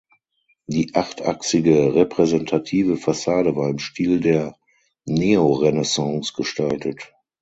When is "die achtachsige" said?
0.65-1.93